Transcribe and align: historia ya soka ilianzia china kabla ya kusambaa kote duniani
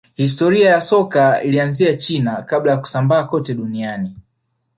historia 0.15 0.69
ya 0.69 0.81
soka 0.81 1.43
ilianzia 1.43 1.93
china 1.97 2.41
kabla 2.41 2.71
ya 2.71 2.77
kusambaa 2.77 3.23
kote 3.23 3.53
duniani 3.53 4.17